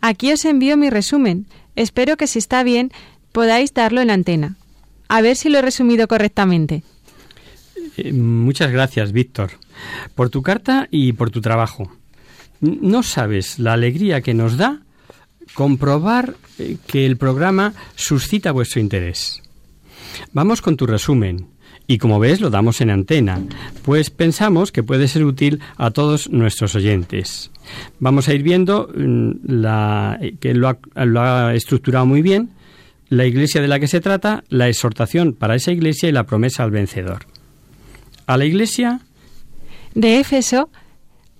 [0.00, 1.46] Aquí os envío mi resumen.
[1.76, 2.90] Espero que si está bien
[3.30, 4.56] podáis darlo en antena.
[5.06, 6.82] A ver si lo he resumido correctamente.
[8.00, 9.50] Eh, muchas gracias, Víctor,
[10.14, 11.92] por tu carta y por tu trabajo.
[12.60, 14.80] No sabes la alegría que nos da
[15.52, 19.42] comprobar eh, que el programa suscita vuestro interés.
[20.32, 21.48] Vamos con tu resumen.
[21.86, 23.42] Y como ves, lo damos en antena,
[23.84, 27.50] pues pensamos que puede ser útil a todos nuestros oyentes.
[27.98, 30.68] Vamos a ir viendo mm, la, que lo
[31.20, 32.50] ha estructurado muy bien,
[33.08, 36.62] la iglesia de la que se trata, la exhortación para esa iglesia y la promesa
[36.62, 37.26] al vencedor.
[38.30, 39.00] A la iglesia
[39.92, 40.70] de Éfeso,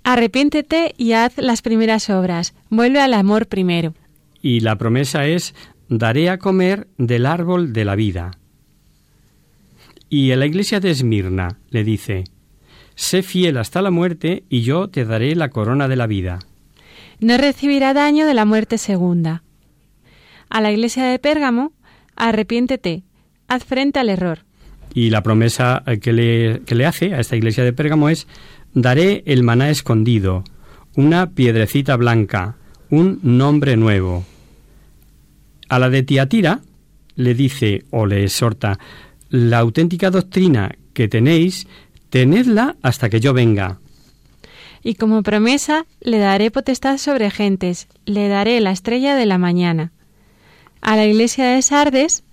[0.03, 3.95] arrepiéntete y haz las primeras obras, vuelve al amor primero.
[4.43, 5.55] Y la promesa es,
[5.89, 8.33] daré a comer del árbol de la vida.
[10.09, 12.25] Y a la iglesia de Esmirna le dice,
[12.97, 16.41] sé fiel hasta la muerte y yo te daré la corona de la vida.
[17.21, 19.45] No recibirá daño de la muerte segunda.
[20.49, 21.73] A la iglesia de Pérgamo,
[22.17, 23.05] arrepiéntete,
[23.47, 24.50] haz frente al error.
[24.95, 28.27] Y la promesa que le, que le hace a esta iglesia de Pérgamo es,
[28.75, 30.45] daré el maná escondido,
[30.97, 32.57] una piedrecita blanca,
[32.91, 34.25] un nombre nuevo.
[35.69, 36.61] A la de Tiatira
[37.15, 38.79] le dice o le exhorta,
[39.29, 41.67] la auténtica doctrina que tenéis,
[42.11, 43.79] tenedla hasta que yo venga.
[44.83, 49.93] Y como promesa, le daré potestad sobre gentes, le daré la estrella de la mañana.
[50.81, 52.25] A la iglesia de Sardes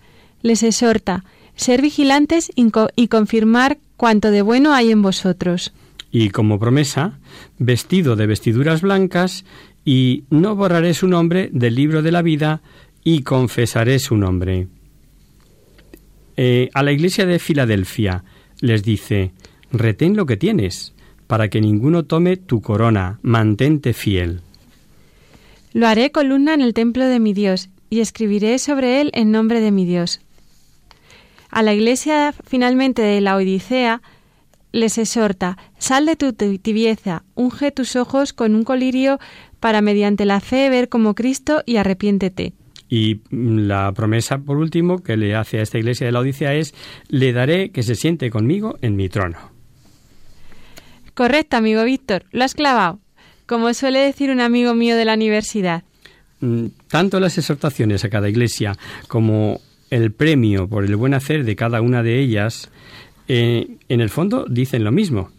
[0.42, 1.26] les exhorta,
[1.58, 5.74] ser vigilantes y confirmar cuanto de bueno hay en vosotros.
[6.12, 7.20] Y como promesa,
[7.60, 9.44] vestido de vestiduras blancas,
[9.84, 12.62] y no borraré su nombre del libro de la vida,
[13.04, 14.68] y confesaré su nombre.
[16.38, 18.24] Eh, a la iglesia de Filadelfia
[18.62, 19.32] les dice,
[19.72, 20.94] retén lo que tienes,
[21.26, 24.42] para que ninguno tome tu corona, mantente fiel.
[25.74, 29.62] Lo haré columna en el templo de mi Dios, y escribiré sobre él en nombre
[29.62, 30.20] de mi Dios.
[31.58, 34.04] A la iglesia finalmente de la Odisea
[34.74, 39.18] les exhorta, sal de tu tibieza, unge tus ojos con un colirio
[39.60, 42.54] para mediante la fe ver como Cristo y arrepiéntete.
[42.90, 46.76] Y la promesa, por último, que le hace a esta iglesia de la Odisea es,
[47.08, 49.40] le daré que se siente conmigo en mi trono.
[51.16, 53.00] Correcto, amigo Víctor, lo has clavado.
[53.48, 55.84] Como suele decir un amigo mío de la universidad.
[56.40, 58.78] Mm, tanto las exhortaciones a cada iglesia
[59.08, 59.60] como
[59.90, 62.70] el premio por el buen hacer de cada una de ellas,
[63.28, 65.32] eh, en el fondo dicen lo mismo,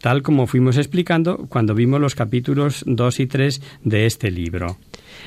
[0.00, 4.78] tal como fuimos explicando cuando vimos los capítulos 2 y 3 de este libro.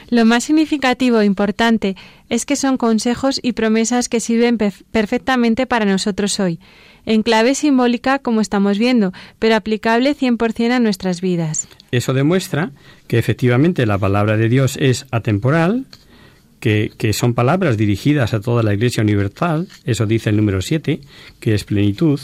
[0.10, 1.96] Lo más significativo e importante
[2.30, 6.60] es que son consejos y promesas que sirven perfectamente para nosotros hoy,
[7.06, 11.68] en clave simbólica como estamos viendo, pero aplicable 100% a nuestras vidas.
[11.92, 12.72] Eso demuestra
[13.08, 15.86] que efectivamente la palabra de Dios es atemporal,
[16.62, 21.02] que, que, son palabras dirigidas a toda la Iglesia universal, eso dice el número 7,
[21.42, 22.20] que es plenitud,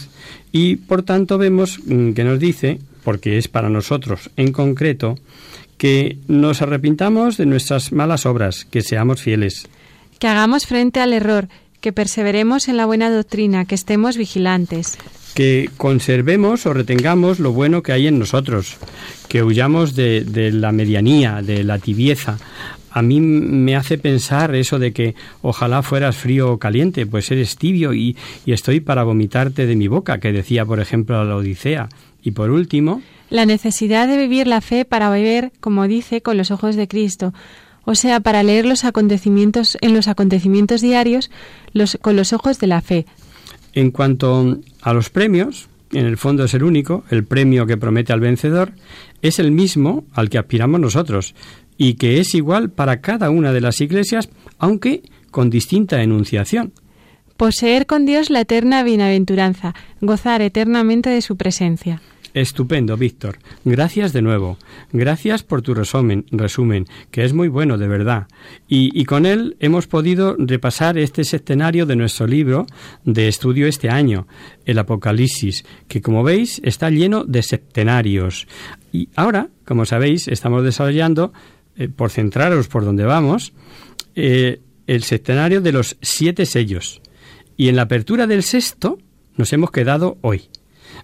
[0.53, 5.17] y por tanto vemos mm, que nos dice, porque es para nosotros en concreto,
[5.77, 9.67] que nos arrepintamos de nuestras malas obras, que seamos fieles.
[10.19, 11.47] Que hagamos frente al error,
[11.79, 14.97] que perseveremos en la buena doctrina, que estemos vigilantes.
[15.35, 18.77] Que conservemos o retengamos lo bueno que hay en nosotros,
[19.29, 22.39] que huyamos de, de la medianía, de la tibieza.
[22.97, 27.55] A mí me hace pensar eso de que ojalá fueras frío o caliente, pues eres
[27.55, 31.89] tibio y, y estoy para vomitarte de mi boca, que decía, por ejemplo, la Odisea.
[32.23, 36.49] Y por último, la necesidad de vivir la fe para beber, como dice, con los
[36.49, 37.35] ojos de Cristo,
[37.85, 41.29] o sea, para leer los acontecimientos en los acontecimientos diarios
[41.73, 43.05] los, con los ojos de la fe.
[43.73, 48.11] En cuanto a los premios, en el fondo es el único, el premio que promete
[48.11, 48.71] al vencedor,
[49.21, 51.35] es el mismo al que aspiramos nosotros,
[51.78, 56.73] y que es igual para cada una de las iglesias, aunque con distinta enunciación.
[57.38, 62.01] Poseer con Dios la eterna bienaventuranza, gozar eternamente de su presencia.
[62.34, 63.39] Estupendo, Víctor.
[63.65, 64.57] Gracias de nuevo.
[64.91, 68.28] Gracias por tu resumen, resumen que es muy bueno, de verdad.
[68.67, 72.67] Y, con él hemos podido repasar este septenario de nuestro libro
[73.05, 74.28] de estudio este año,
[74.65, 78.47] el Apocalipsis, que como veis está lleno de septenarios.
[78.91, 81.34] Y ahora, como sabéis, estamos desarrollando,
[81.78, 83.53] eh, por centraros por donde vamos,
[84.15, 87.01] eh, el septenario de los siete sellos.
[87.55, 88.97] Y en la apertura del sexto
[89.36, 90.49] nos hemos quedado hoy.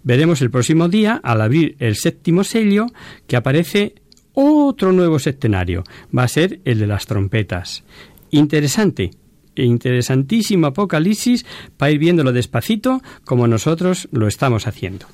[0.04, 2.88] Veremos el próximo día, al abrir el séptimo sello,
[3.28, 3.96] que aparece
[4.34, 5.84] otro nuevo septenario.
[6.16, 7.84] Va a ser el de las trompetas.
[8.32, 9.12] Interesante,
[9.56, 11.46] e interesantísimo Apocalipsis
[11.78, 15.06] para ir viéndolo despacito como nosotros lo estamos haciendo.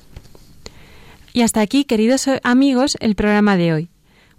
[1.32, 3.90] Y hasta aquí, queridos amigos, el programa de hoy.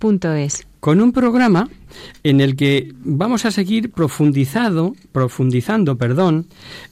[0.00, 0.66] radiomaria.es.
[0.80, 1.68] Con un programa
[2.22, 6.46] en el que vamos a seguir profundizado, profundizando perdón,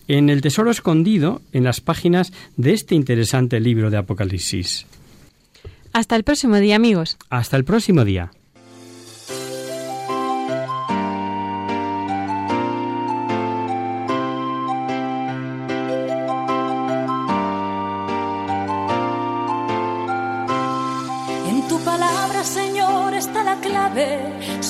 [0.09, 4.87] en el tesoro escondido en las páginas de este interesante libro de Apocalipsis.
[5.93, 7.17] Hasta el próximo día, amigos.
[7.31, 8.31] Hasta el próximo día.